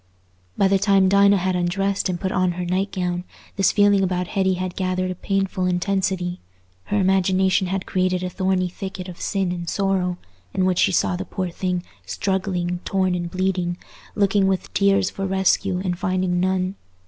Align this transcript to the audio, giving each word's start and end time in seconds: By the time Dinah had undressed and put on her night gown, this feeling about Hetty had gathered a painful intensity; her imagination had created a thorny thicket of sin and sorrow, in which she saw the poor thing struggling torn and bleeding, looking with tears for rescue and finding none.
By 0.57 0.67
the 0.67 0.79
time 0.79 1.07
Dinah 1.07 1.37
had 1.37 1.55
undressed 1.55 2.09
and 2.09 2.19
put 2.19 2.31
on 2.31 2.53
her 2.53 2.65
night 2.65 2.91
gown, 2.91 3.23
this 3.55 3.71
feeling 3.71 4.01
about 4.01 4.29
Hetty 4.29 4.55
had 4.55 4.75
gathered 4.75 5.11
a 5.11 5.13
painful 5.13 5.67
intensity; 5.67 6.39
her 6.85 6.97
imagination 6.97 7.67
had 7.67 7.85
created 7.85 8.23
a 8.23 8.29
thorny 8.31 8.67
thicket 8.67 9.07
of 9.07 9.21
sin 9.21 9.51
and 9.51 9.69
sorrow, 9.69 10.17
in 10.55 10.65
which 10.65 10.79
she 10.79 10.91
saw 10.91 11.15
the 11.15 11.23
poor 11.23 11.51
thing 11.51 11.83
struggling 12.03 12.79
torn 12.83 13.13
and 13.13 13.29
bleeding, 13.29 13.77
looking 14.15 14.47
with 14.47 14.73
tears 14.73 15.11
for 15.11 15.27
rescue 15.27 15.79
and 15.83 15.99
finding 15.99 16.39
none. 16.39 16.77